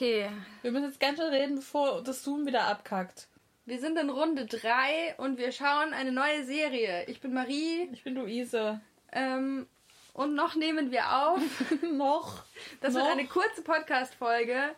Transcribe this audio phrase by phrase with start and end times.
[0.00, 0.30] Okay.
[0.62, 3.28] Wir müssen jetzt ganz schnell reden, bevor das Zoom wieder abkackt.
[3.66, 7.04] Wir sind in Runde 3 und wir schauen eine neue Serie.
[7.06, 7.86] Ich bin Marie.
[7.92, 8.80] Ich bin Luise.
[9.12, 9.66] Ähm,
[10.14, 11.42] und noch nehmen wir auf.
[11.82, 12.44] noch.
[12.80, 13.02] Das noch?
[13.02, 14.74] wird eine kurze Podcast-Folge.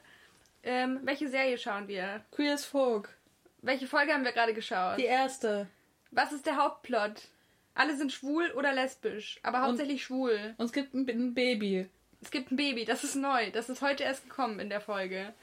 [0.64, 2.24] Ähm, welche Serie schauen wir?
[2.32, 3.16] Queer as Folk.
[3.60, 4.98] Welche Folge haben wir gerade geschaut?
[4.98, 5.68] Die erste.
[6.10, 7.28] Was ist der Hauptplot?
[7.76, 10.56] Alle sind schwul oder lesbisch, aber hauptsächlich schwul.
[10.58, 11.88] Und es gibt ein, ein Baby.
[12.22, 13.50] Es gibt ein Baby, das ist neu.
[13.50, 15.34] Das ist heute erst gekommen in der Folge.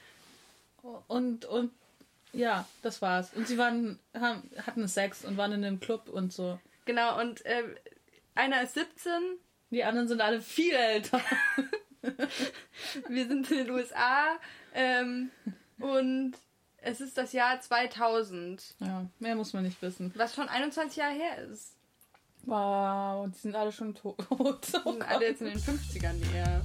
[1.08, 1.70] Und, und
[2.32, 3.32] ja, das war's.
[3.34, 6.58] Und sie waren, haben, hatten Sex und waren in einem Club und so.
[6.86, 7.62] Genau, und äh,
[8.34, 9.12] einer ist 17.
[9.70, 11.20] Die anderen sind alle viel älter.
[13.08, 14.38] Wir sind in den USA
[14.74, 15.30] ähm,
[15.78, 16.32] und
[16.78, 18.76] es ist das Jahr 2000.
[18.80, 20.12] Ja, mehr muss man nicht wissen.
[20.16, 21.74] Was schon 21 Jahre her ist.
[22.46, 24.16] Wow, die sind alle schon tot.
[24.30, 26.62] Oh Die sind alle jetzt in den 50ern eher.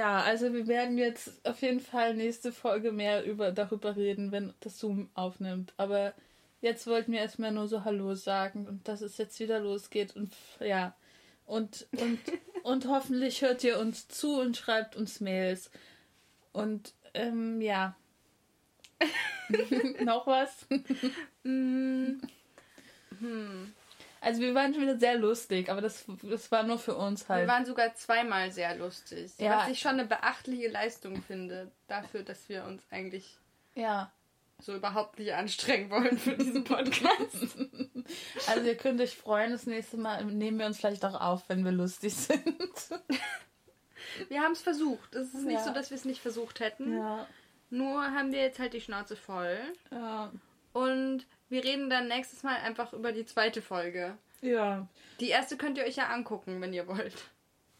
[0.00, 4.54] Ja, also wir werden jetzt auf jeden Fall nächste Folge mehr über, darüber reden, wenn
[4.60, 5.74] das Zoom aufnimmt.
[5.76, 6.14] Aber
[6.62, 10.32] jetzt wollten wir erstmal nur so Hallo sagen und dass es jetzt wieder losgeht und
[10.58, 10.94] ja.
[11.44, 12.18] Und, und,
[12.62, 15.70] und hoffentlich hört ihr uns zu und schreibt uns Mails.
[16.54, 17.94] Und ähm, ja.
[20.02, 20.66] Noch was?
[21.42, 22.22] Mm,
[23.18, 23.74] hm.
[24.22, 27.46] Also wir waren schon wieder sehr lustig, aber das, das war nur für uns halt.
[27.46, 29.32] Wir waren sogar zweimal sehr lustig.
[29.38, 29.58] Ja.
[29.58, 33.38] Was ich schon eine beachtliche Leistung finde, dafür, dass wir uns eigentlich
[33.74, 34.12] ja.
[34.58, 37.36] so überhaupt nicht anstrengen wollen für diesen Podcast.
[38.48, 41.64] Also ihr könnt euch freuen, das nächste Mal nehmen wir uns vielleicht auch auf, wenn
[41.64, 42.42] wir lustig sind.
[44.28, 45.14] wir haben es versucht.
[45.14, 45.64] Es ist nicht Ja.
[45.64, 46.96] so, dass wir es nicht versucht hätten.
[46.96, 47.28] Ja.
[47.70, 49.60] Nur haben wir jetzt halt die Schnauze voll.
[49.92, 50.32] Ja.
[50.72, 54.16] Und wir reden dann nächstes Mal einfach über die zweite Folge.
[54.40, 54.88] Ja.
[55.20, 57.14] Die erste könnt ihr euch ja angucken, wenn ihr wollt.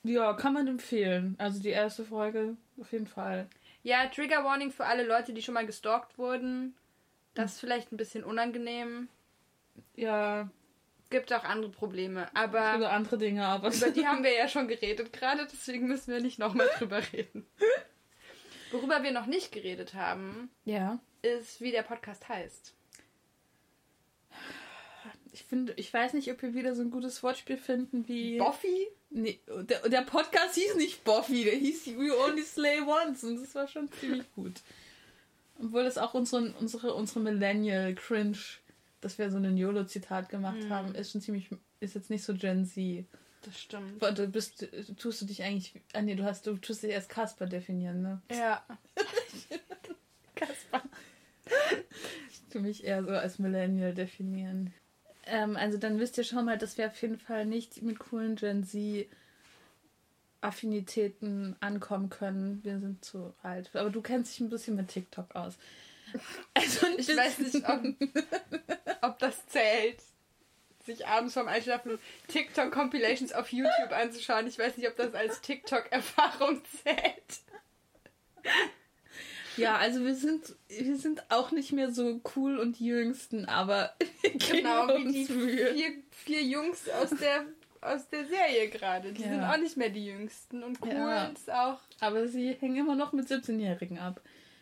[0.02, 1.34] Ja, kann man empfehlen.
[1.38, 3.48] Also die erste Folge auf jeden Fall.
[3.82, 6.74] Ja, Trigger Warning für alle Leute, die schon mal gestalkt wurden.
[7.32, 9.08] Das ist vielleicht ein bisschen unangenehm.
[9.96, 10.50] Ja,
[11.10, 12.28] Gibt auch andere Probleme.
[12.34, 16.20] Aber andere Dinge, aber über die haben wir ja schon geredet gerade, deswegen müssen wir
[16.20, 17.46] nicht nochmal drüber reden.
[18.70, 21.00] Worüber wir noch nicht geredet haben, ja.
[21.22, 22.74] ist, wie der Podcast heißt.
[25.32, 28.38] Ich finde, ich weiß nicht, ob wir wieder so ein gutes Wortspiel finden wie.
[28.38, 28.88] Buffy?
[29.10, 33.54] Nee, der, der Podcast hieß nicht Buffy, der hieß We Only Slay Once und das
[33.54, 34.54] war schon ziemlich gut.
[35.62, 38.38] Obwohl das auch unsere, unsere, unsere Millennial Cringe,
[39.00, 40.70] dass wir so ein YOLO-Zitat gemacht Mhm.
[40.70, 41.48] haben, ist schon ziemlich,
[41.80, 43.04] ist jetzt nicht so Gen Z.
[43.42, 44.02] Das stimmt.
[44.02, 47.46] Du bist, tust du dich eigentlich, ah nee, du hast, du tust dich als Kasper
[47.46, 48.22] definieren, ne?
[48.30, 48.64] Ja.
[50.34, 50.82] Kaspar.
[52.30, 54.72] Ich tu mich eher so als Millennial definieren.
[55.30, 58.36] Ähm, also dann wisst ihr schon mal, dass wir auf jeden Fall nicht mit coolen
[58.36, 59.06] Gen Z
[60.42, 62.64] Affinitäten ankommen können.
[62.64, 63.70] Wir sind zu alt.
[63.74, 65.56] Aber du kennst dich ein bisschen mit TikTok aus.
[66.54, 67.82] Also Ich weiß nicht, ob,
[69.02, 70.02] ob das zählt,
[70.84, 74.48] sich abends vorm Einschlafen TikTok-Compilations auf YouTube anzuschauen.
[74.48, 77.40] Ich weiß nicht, ob das als TikTok-Erfahrung zählt.
[79.56, 83.92] Ja, also wir sind, wir sind auch nicht mehr so cool und die Jüngsten, aber
[84.22, 85.74] Genau wie die Mühe.
[85.74, 87.44] vier, vier Jungs aus der,
[87.80, 89.12] aus der Serie gerade.
[89.12, 89.28] Die Ja.
[89.28, 90.62] sind auch nicht mehr die Jüngsten.
[90.62, 91.24] Und cool Ja.
[91.26, 91.78] ist auch.
[92.00, 94.20] Aber sie hängen immer noch mit 17-Jährigen ab.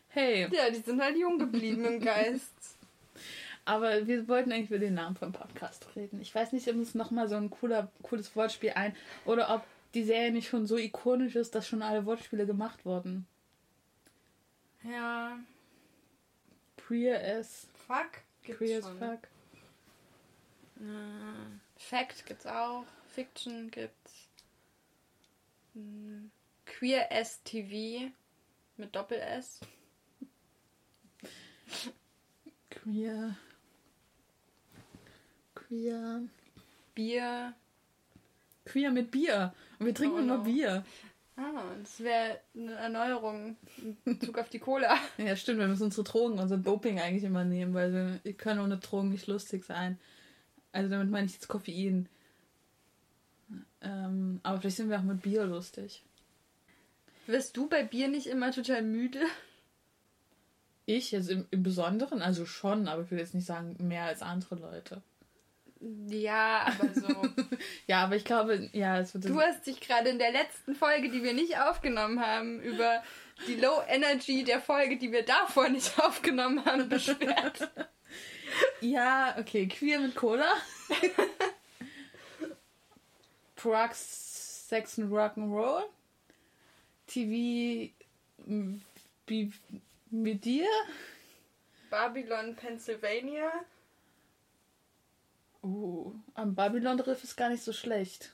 [0.09, 2.53] Hey, Ja, die sind halt jung geblieben im Geist.
[3.65, 6.21] aber wir wollten eigentlich über den Namen vom Podcast reden.
[6.23, 9.63] Ich weiß nicht, ob uns nochmal so ein cooler, cooles Wortspiel ein oder ob
[9.95, 13.27] die Serie nicht schon so ikonisch ist, dass schon alle Wortspiele gemacht wurden.
[14.85, 15.39] Ja.
[16.77, 18.23] Queer as, Fuck.
[18.43, 18.99] Gibt's queer as schon.
[18.99, 19.29] fuck.
[21.77, 22.85] Fact gibt's auch.
[23.15, 24.29] Fiction gibt's.
[25.75, 26.31] Hm,
[26.67, 28.11] Queer S TV
[28.77, 29.61] mit Doppel S.
[32.71, 33.37] Queer.
[35.55, 36.23] Queer.
[36.95, 37.55] Bier.
[38.65, 39.55] Queer mit Bier.
[39.79, 40.45] Und wir trinken Oh nur no.
[40.45, 40.85] Bier.
[41.41, 44.99] Ah, das wäre eine Erneuerung in Bezug auf die Cola.
[45.19, 48.79] Ja, stimmt, wir müssen unsere Drogen, unser Doping eigentlich immer nehmen, weil wir, können ohne
[48.79, 50.01] Drogen nicht lustig sein.
[50.73, 52.09] Also damit meine ich jetzt Koffein.
[53.81, 56.03] Ähm, aber vielleicht sind wir auch mit Bier lustig.
[57.29, 59.21] Wirst du bei Bier nicht immer total müde?
[60.87, 64.23] Ich jetzt im, im Besonderen, also schon, aber ich will jetzt nicht sagen mehr als
[64.23, 65.03] andere Leute.
[65.81, 67.09] Ja, aber so.
[67.87, 69.27] ja, aber ich glaube, ja, es wird.
[69.27, 73.03] Du hast dich gerade in der letzten Folge, die wir nicht aufgenommen haben, über
[73.47, 77.71] die Low Energy der Folge, die wir davor nicht aufgenommen haben, beschwert.
[78.81, 80.51] ja, okay, queer mit Cola.
[83.57, 85.85] Drugs, Sex und Rock'n'Roll.
[87.07, 87.93] TV
[90.11, 90.69] mit dir.
[91.91, 93.51] Babylon, Pennsylvania.
[95.63, 98.33] Uh, am Babylon-Riff ist gar nicht so schlecht.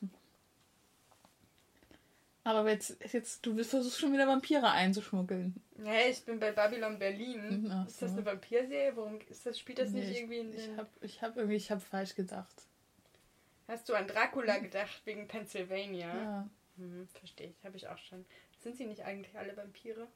[2.44, 5.55] Aber jetzt, jetzt, du versuchst schon wieder Vampire einzuschmuggeln.
[5.82, 7.71] Ja, ich bin bei Babylon Berlin.
[7.73, 8.94] Ach ist das eine Vampirserie?
[8.94, 11.71] Warum ist das, spielt das nee, nicht irgendwie in Ich habe ich hab irgendwie, ich
[11.71, 12.55] habe falsch gedacht.
[13.67, 16.15] Hast du an Dracula gedacht wegen Pennsylvania?
[16.15, 16.49] Ja.
[16.76, 18.26] Hm, verstehe ich, habe ich auch schon.
[18.61, 20.06] Sind sie nicht eigentlich alle Vampire?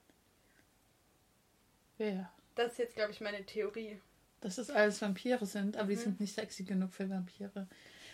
[1.97, 2.31] Ja.
[2.55, 4.01] Das ist jetzt, glaube ich, meine Theorie.
[4.41, 5.91] Dass es alles Vampire sind, aber mhm.
[5.91, 7.67] die sind nicht sexy genug für Vampire.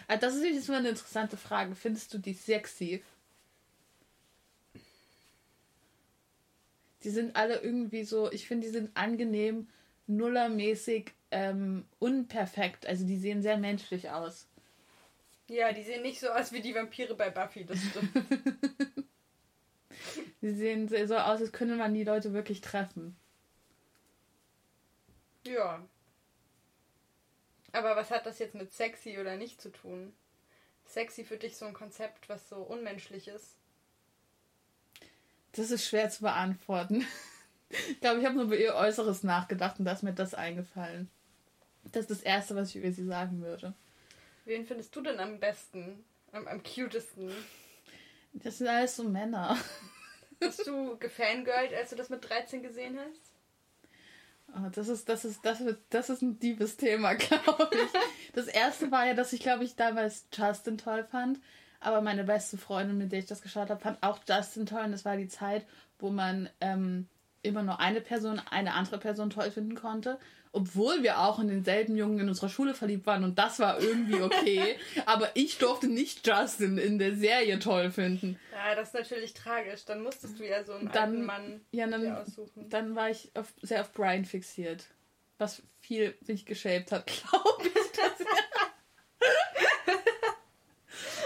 [0.07, 1.75] Also das ist jetzt mal eine interessante Frage.
[1.75, 3.03] Findest du die sexy?
[7.03, 9.69] Die sind alle irgendwie so, ich finde, die sind angenehm,
[10.07, 12.87] nullermäßig, ähm, unperfekt.
[12.87, 14.49] Also die sehen sehr menschlich aus.
[15.49, 18.11] Ja, die sehen nicht so aus wie die Vampire bei Buffy, das stimmt.
[20.41, 23.17] die sehen so aus, als könnte man die Leute wirklich treffen.
[25.47, 25.87] Ja.
[27.75, 30.15] Aber was hat das jetzt mit sexy oder nicht zu tun?
[30.87, 33.57] Sexy für dich so ein Konzept, was so unmenschlich ist?
[35.53, 37.07] Das ist schwer zu beantworten.
[37.89, 41.11] Ich glaube, ich habe nur über ihr Äußeres nachgedacht und da ist mir das eingefallen.
[41.91, 43.75] Das ist das Erste, was ich über sie sagen würde.
[44.45, 46.05] Wen findest du denn am besten?
[46.31, 47.33] Am, am cutesten?
[48.33, 49.59] Das sind alles so Männer.
[50.39, 53.34] Bist du gefangirlt, als du das mit 13 gesehen hast?
[54.49, 58.33] Oh, das ist, das ist, das wird, das ist ein diebes Thema, glaube ich.
[58.33, 61.41] Das erste war ja, dass ich, glaube ich, damals Justin toll fand.
[61.81, 64.85] Aber meine beste Freundin, mit der ich das geschaut habe, fand auch Justin toll.
[64.85, 65.67] Und das war die Zeit,
[65.99, 67.09] wo man ähm,
[67.43, 70.19] immer nur eine Person, eine andere Person toll finden konnte
[70.55, 74.23] obwohl wir auch in denselben Jungen in unserer Schule verliebt waren und das war irgendwie
[74.23, 74.77] okay.
[75.07, 78.39] aber ich durfte nicht Justin in der Serie toll finden.
[78.53, 79.85] Ja, das ist natürlich tragisch.
[79.85, 82.69] Dann musstest du ja so einen dann, alten Mann ja, dann, aussuchen.
[82.71, 84.87] Dann war ich auf, sehr auf Brian fixiert.
[85.39, 87.75] Was viel sich geschäbt hat, glaube ich.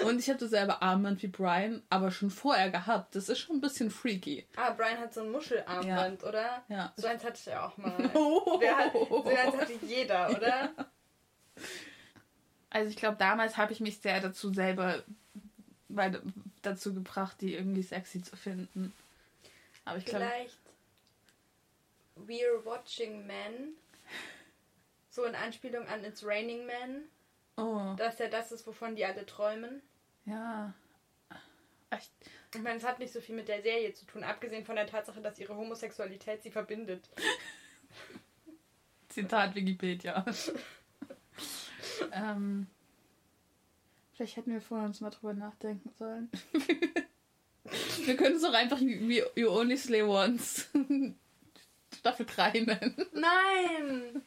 [0.04, 3.14] Und ich hatte selber Armband wie Brian, aber schon vorher gehabt.
[3.14, 4.46] Das ist schon ein bisschen freaky.
[4.56, 6.28] Ah, Brian hat so ein Muschelarmband, ja.
[6.28, 6.62] oder?
[6.68, 6.92] Ja.
[6.96, 8.10] So eins hatte ich ja auch mal.
[8.14, 8.60] Oh.
[8.62, 10.72] Hat, so eins hatte jeder, oder?
[12.70, 15.02] Also ich glaube, damals habe ich mich sehr dazu selber
[15.88, 16.20] weil,
[16.62, 18.92] dazu gebracht, die irgendwie sexy zu finden.
[19.84, 20.26] Aber ich glaube.
[20.26, 20.58] Vielleicht
[22.26, 23.74] We're Watching Men.
[25.10, 27.04] So in Anspielung an It's Raining Men.
[27.56, 27.94] Oh.
[27.96, 29.82] Dass ja das ist, wovon die alle träumen.
[30.28, 30.74] Ja.
[31.90, 32.12] Echt.
[32.54, 34.86] Ich meine, es hat nicht so viel mit der Serie zu tun, abgesehen von der
[34.86, 37.08] Tatsache, dass ihre Homosexualität sie verbindet.
[39.08, 40.24] Zitat Wikipedia.
[42.12, 42.66] ähm,
[44.12, 46.30] vielleicht hätten wir vorher uns mal drüber nachdenken sollen.
[48.04, 50.68] wir können es doch einfach wie You Only Slay Once
[51.94, 53.06] Staffel 3 nennen.
[53.12, 54.22] Nein!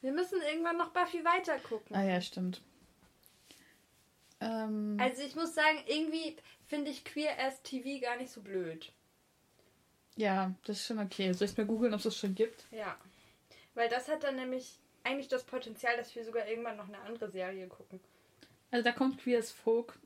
[0.00, 1.94] Wir müssen irgendwann noch Buffy weitergucken.
[1.94, 2.62] Ah ja, stimmt.
[4.40, 6.36] Ähm, also ich muss sagen, irgendwie
[6.66, 8.92] finde ich Queer as TV gar nicht so blöd.
[10.16, 11.32] Ja, das ist schon okay.
[11.32, 12.64] Soll ich mal googeln, ob es das schon gibt?
[12.70, 12.96] Ja.
[13.74, 17.30] Weil das hat dann nämlich eigentlich das Potenzial, dass wir sogar irgendwann noch eine andere
[17.30, 18.00] Serie gucken.
[18.70, 19.98] Also da kommt Queer as Folk.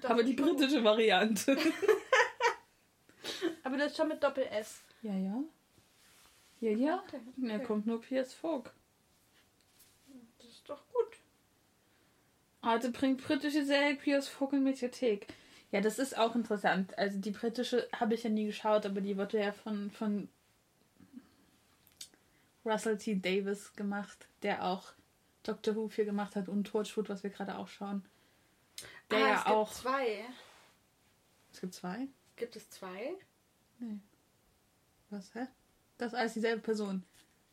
[0.00, 1.56] Das aber die britische Variante.
[3.62, 4.82] aber das ist schon mit Doppel-S.
[5.02, 5.42] Ja, ja.
[6.60, 7.04] Ja, ja.
[7.06, 7.20] Okay.
[7.36, 8.72] Da kommt nur Queer as Folk.
[10.38, 11.18] Das ist doch gut.
[12.66, 15.28] Heute bringt britische Serie Piers Vogel Mediathek.
[15.70, 16.98] Ja, das ist auch interessant.
[16.98, 20.28] Also die britische habe ich ja nie geschaut, aber die wurde ja von, von
[22.64, 23.20] Russell T.
[23.20, 24.94] Davis gemacht, der auch
[25.44, 28.04] Doctor Who viel gemacht hat und Torchwood, was wir gerade auch schauen.
[29.12, 29.68] Der ah, ja es auch.
[29.68, 30.24] Gibt zwei.
[31.52, 32.08] Es gibt zwei?
[32.34, 33.14] Gibt es zwei?
[33.78, 34.00] Nee.
[35.10, 35.46] Was, hä?
[35.98, 37.04] Das ist alles dieselbe Person.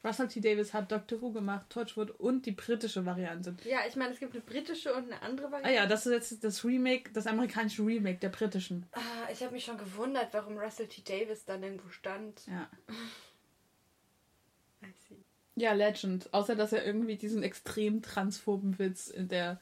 [0.03, 0.41] Russell T.
[0.41, 3.55] Davis hat Doctor Who gemacht, Torchwood und die britische Variante.
[3.63, 5.69] Ja, ich meine, es gibt eine britische und eine andere Variante.
[5.69, 8.85] Ah ja, das ist jetzt das Remake, das amerikanische Remake der britischen.
[8.91, 8.99] Ah,
[9.31, 11.01] ich habe mich schon gewundert, warum Russell T.
[11.05, 12.41] Davis dann irgendwo stand.
[12.47, 12.69] Ja.
[14.83, 15.23] I see.
[15.55, 16.33] Ja, Legend.
[16.33, 19.61] Außer, dass er irgendwie diesen extrem transphoben Witz in der,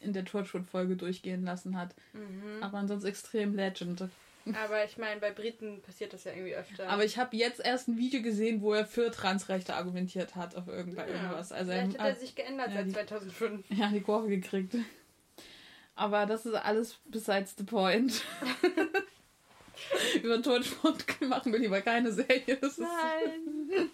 [0.00, 1.94] in der Torchwood-Folge durchgehen lassen hat.
[2.12, 2.62] Mhm.
[2.62, 4.08] Aber ansonsten extrem Legend.
[4.52, 6.88] Aber ich meine, bei Briten passiert das ja irgendwie öfter.
[6.88, 10.68] Aber ich habe jetzt erst ein Video gesehen, wo er für Transrechte argumentiert hat auf
[10.68, 11.50] irgend- irgendwas.
[11.50, 13.64] Also Vielleicht er hat er sich geändert ja, seit die- 2005.
[13.70, 14.74] ja, die Kurve gekriegt.
[15.94, 18.22] Aber das ist alles besides the point.
[20.22, 22.56] Über Totsport machen wir lieber keine Serie.
[22.60, 22.90] Das Nein.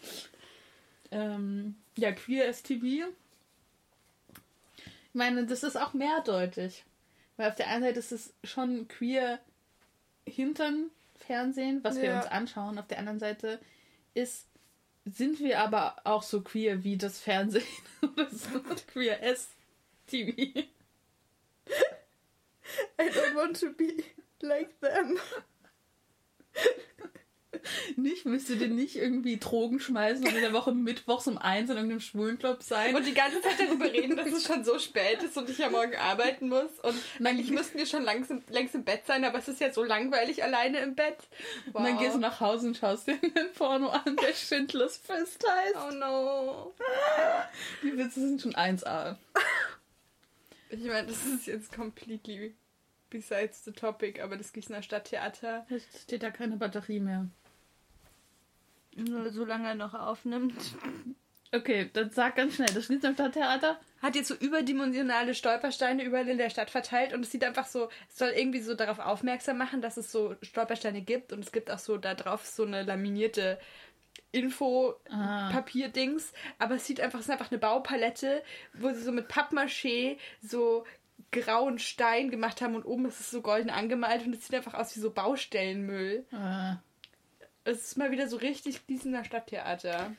[1.10, 2.82] ähm, ja, Queer STV.
[5.12, 6.84] Ich meine, das ist auch mehrdeutig.
[7.36, 9.38] Weil auf der einen Seite ist es schon queer
[10.30, 12.16] Hintern Fernsehen, was wir Ja.
[12.18, 12.78] uns anschauen.
[12.78, 13.60] Auf der anderen Seite
[14.14, 14.46] ist,
[15.04, 17.64] sind wir aber auch so queer wie das Fernsehen.
[18.02, 18.60] oder so
[18.92, 20.32] queer S-TV.
[22.98, 24.02] I don't want to be
[24.40, 25.18] like them.
[27.96, 31.68] Nicht, müsst ihr dir nicht irgendwie Drogen schmeißen und in der Woche mittwochs um eins
[31.68, 32.94] in irgendeinem Schwulenclub sein.
[32.94, 35.68] Und die ganze Zeit darüber reden, dass es schon so spät ist und ich ja
[35.68, 36.70] morgen arbeiten muss.
[36.82, 39.82] Und eigentlich müssten wir schon langsam, längst im Bett sein, aber es ist ja so
[39.82, 41.18] langweilig alleine im Bett.
[41.66, 41.76] Wow.
[41.76, 45.44] Und dann gehst du nach Hause und schaust dir einen Porno an, der Schindlers Fist
[45.48, 45.76] heißt.
[45.88, 46.74] Oh no.
[47.82, 49.16] Die Witze sind schon 1A.
[50.70, 52.54] Ich meine, das ist jetzt completely
[53.10, 57.28] besides the topic, aber das Gießener Stadttheater, Jetzt steht da keine Batterie mehr.
[59.30, 60.54] Solange er noch aufnimmt,
[61.52, 63.80] Okay, dann sag ganz schnell, das Schlitz am Stadttheater?
[64.00, 67.88] hat jetzt so überdimensionale Stolpersteine überall in der Stadt verteilt und es sieht einfach so,
[68.08, 71.70] es soll irgendwie so darauf aufmerksam machen, dass es so Stolpersteine gibt und es gibt
[71.70, 73.58] auch so da drauf so eine laminierte
[74.32, 75.50] Info Ah.
[75.50, 78.42] Papierdings, aber es sieht einfach, es ist einfach eine Baupalette,
[78.74, 80.84] wo sie so mit Pappmaché so
[81.32, 84.74] grauen Stein gemacht haben und oben ist es so golden angemalt und es sieht einfach
[84.74, 86.24] aus wie so Baustellenmüll.
[86.32, 86.76] Ah.
[87.64, 90.12] Es ist mal wieder so richtig Gießener Stadttheater.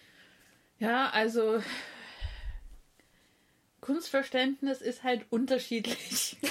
[0.79, 1.61] Ja, also
[3.81, 6.37] Kunstverständnis ist halt unterschiedlich.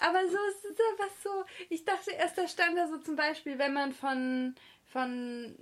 [0.00, 1.44] Aber so ist es einfach so.
[1.70, 4.54] Ich dachte erst, da stand da so zum Beispiel, wenn man von,
[4.86, 5.56] von,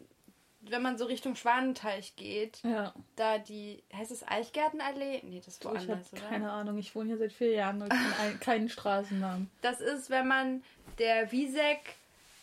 [0.60, 2.94] wenn man so Richtung Schwanenteich geht, Ja.
[3.16, 5.22] da die, heißt es Eichgärtenallee?
[5.24, 6.22] Nee, das ist Ich woanders, oder?
[6.22, 7.92] keine Ahnung, ich wohne hier seit vier Jahren und
[8.40, 9.50] keinen Straßennamen.
[9.62, 10.62] Das ist, wenn man
[10.98, 11.96] der Wiesek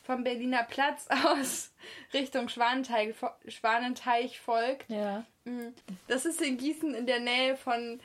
[0.03, 1.73] vom Berliner Platz aus
[2.13, 3.15] Richtung Schwanenteich,
[3.47, 4.89] Schwanenteich folgt.
[4.89, 5.25] Ja.
[5.45, 5.73] Mhm.
[6.07, 7.99] Das ist in Gießen in der Nähe von.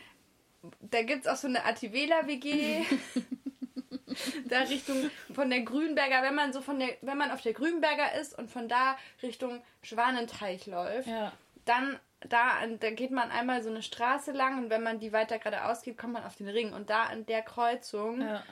[0.81, 2.85] Da gibt es auch so eine Ativela-WG.
[4.49, 8.15] da Richtung von der Grünberger, wenn man so von der, wenn man auf der Grünberger
[8.21, 11.33] ist und von da Richtung Schwanenteich läuft, Ja.
[11.65, 15.39] dann da, da geht man einmal so eine Straße lang und wenn man die weiter
[15.39, 16.73] geradeaus geht, kommt man auf den Ring.
[16.73, 18.43] Und da an der Kreuzung, Ja.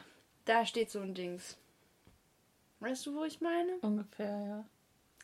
[0.44, 1.56] da steht so ein Dings.
[2.80, 3.72] Weißt du, wo ich meine?
[3.80, 4.64] Ungefähr, ja.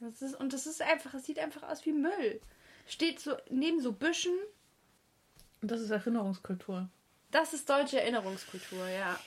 [0.00, 2.40] Das ist, und das ist einfach, es sieht einfach aus wie Müll.
[2.88, 4.34] Steht so neben so Büschen.
[5.60, 6.88] Und das ist Erinnerungskultur.
[7.30, 9.18] Das ist deutsche Erinnerungskultur, ja.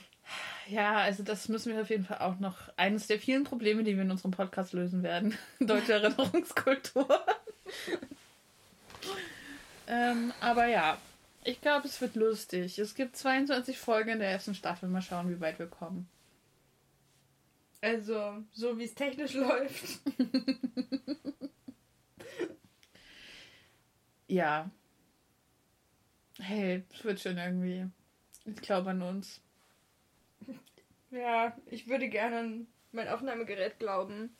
[0.68, 2.70] Ja, also das müssen wir auf jeden Fall auch noch.
[2.76, 5.38] Eines der vielen Probleme, die wir in unserem Podcast lösen werden.
[5.60, 7.08] Deutsche Erinnerungskultur.
[9.88, 10.98] ähm, aber ja,
[11.44, 12.80] ich glaube, es wird lustig.
[12.80, 14.90] Es gibt 22 Folgen in der ersten Staffel.
[14.90, 16.10] Mal schauen, wie weit wir kommen.
[17.82, 20.00] Also, so wie es technisch läuft.
[24.28, 24.70] Ja.
[26.40, 27.88] Hey, es wird schon irgendwie.
[28.46, 29.42] Ich glaube an uns.
[31.12, 34.36] Ja, ich würde gerne an mein Aufnahmegerät glauben.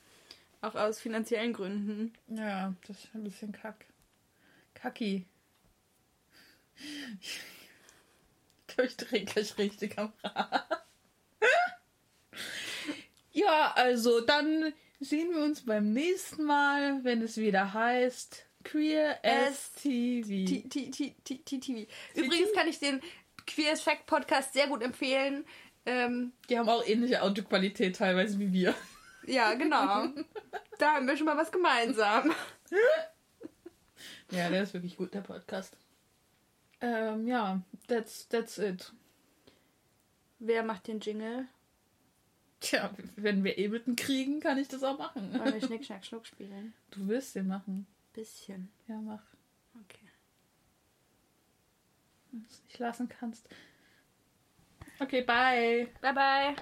[0.62, 2.14] Auch aus finanziellen Gründen.
[2.28, 3.86] Ja, das ist ein bisschen kack.
[4.74, 5.26] Kacki.
[7.22, 7.40] Ich
[8.68, 10.65] glaube, ich drehe gleich richtig am Rad.
[13.56, 20.28] Ja, also dann sehen wir uns beim nächsten Mal, wenn es wieder heißt Queer STV.
[20.28, 21.88] T- T- T- T- TTV.
[22.16, 23.02] Übrigens kann ich den
[23.46, 25.46] Queer as Fact Podcast sehr gut empfehlen.
[25.86, 28.74] Ähm, Die haben auch ähnliche Autoqualität teilweise wie wir.
[29.28, 30.08] ja, genau.
[30.80, 32.34] da haben wir schon mal was gemeinsam.
[34.32, 35.78] Ja, der ist wirklich gut, der Podcast.
[36.82, 38.92] Ähm, ja, that's, that's it.
[40.40, 41.48] Wer macht den Jingle?
[42.66, 45.38] Tja, wenn wir Ableton kriegen, kann ich das auch machen.
[45.38, 46.74] Wollen wir Schnick, Schnack, Schnuck spielen?
[46.90, 47.86] Du wirst den machen.
[48.14, 48.72] Bisschen.
[48.88, 49.22] Ja, mach.
[49.84, 50.10] Okay.
[52.32, 53.48] Wenn du es nicht lassen kannst.
[55.00, 55.90] Okay, bye.
[56.02, 56.56] Bye, bye.